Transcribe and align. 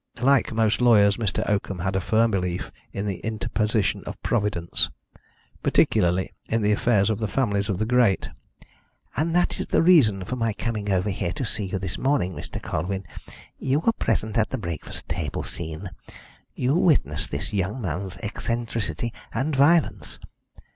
Like 0.23 0.51
most 0.51 0.81
lawyers, 0.81 1.17
Mr. 1.17 1.47
Oakham 1.47 1.77
had 1.77 1.95
a 1.95 2.01
firm 2.01 2.31
belief 2.31 2.71
in 2.91 3.05
the 3.05 3.19
interposition 3.19 4.03
of 4.05 4.19
Providence 4.23 4.89
particularly 5.61 6.31
in 6.49 6.63
the 6.63 6.71
affairs 6.71 7.11
of 7.11 7.19
the 7.19 7.27
families 7.27 7.69
of 7.69 7.77
the 7.77 7.85
great. 7.85 8.27
"And 9.15 9.35
that 9.35 9.59
is 9.59 9.67
the 9.67 9.83
reason 9.83 10.25
for 10.25 10.35
my 10.35 10.53
coming 10.53 10.89
over 10.91 11.11
here 11.11 11.33
to 11.33 11.45
see 11.45 11.65
you 11.65 11.77
this 11.77 11.99
morning, 11.99 12.33
Mr. 12.33 12.59
Colwyn. 12.59 13.05
You 13.59 13.79
were 13.81 13.93
present 13.93 14.39
at 14.39 14.49
the 14.49 14.57
breakfast 14.57 15.07
table 15.07 15.43
scene 15.43 15.91
you 16.55 16.73
witnessed 16.73 17.29
this 17.29 17.53
young 17.53 17.79
man's 17.79 18.17
eccentricity 18.23 19.13
and 19.35 19.55
violence. 19.55 20.17